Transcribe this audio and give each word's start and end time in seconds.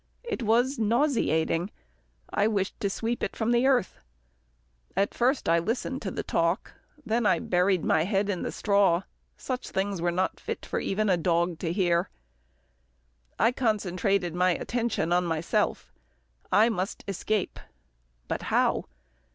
It 0.23 0.41
was 0.41 0.79
nauseating. 0.79 1.69
I 2.31 2.47
wished 2.47 2.79
to 2.79 2.89
sweep 2.89 3.21
it 3.21 3.35
from 3.35 3.51
the 3.51 3.67
earth. 3.67 3.99
At 4.97 5.13
first 5.13 5.47
I 5.47 5.59
listened 5.59 6.01
to 6.01 6.09
the 6.09 6.23
talk, 6.23 6.73
then 7.05 7.27
I 7.27 7.37
buried 7.37 7.85
my 7.85 8.05
head 8.05 8.27
in 8.27 8.41
the 8.41 8.51
straw. 8.51 9.03
Such 9.37 9.69
things 9.69 10.01
were 10.01 10.09
not 10.09 10.39
fit 10.39 10.65
for 10.65 10.79
even 10.79 11.07
a 11.07 11.17
dog 11.17 11.59
to 11.59 11.71
hear. 11.71 12.09
I 13.37 13.51
concentrated 13.51 14.33
my 14.33 14.55
attention 14.55 15.13
on 15.13 15.25
myself. 15.25 15.93
I 16.51 16.67
must 16.69 17.03
escape 17.07 17.59
but 18.27 18.41
how? 18.49 18.85